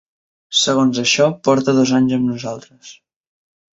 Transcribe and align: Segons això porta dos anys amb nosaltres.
Segons 0.61 1.01
això 1.03 1.27
porta 1.49 1.77
dos 1.81 1.93
anys 2.01 2.17
amb 2.21 2.29
nosaltres. 2.33 2.95